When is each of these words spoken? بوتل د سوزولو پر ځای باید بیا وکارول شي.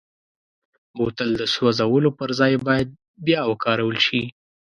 بوتل 0.95 1.29
د 1.37 1.43
سوزولو 1.55 2.09
پر 2.19 2.29
ځای 2.39 2.53
باید 2.67 2.87
بیا 3.25 3.41
وکارول 3.51 3.97
شي. 4.05 4.21